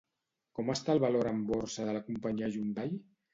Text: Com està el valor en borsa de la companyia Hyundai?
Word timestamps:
Com 0.59 0.71
està 0.73 0.95
el 0.97 1.01
valor 1.03 1.29
en 1.33 1.43
borsa 1.51 1.85
de 1.91 1.95
la 1.99 2.03
companyia 2.09 2.51
Hyundai? 2.57 2.91